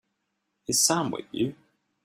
[0.67, 1.53] Is Sam with you?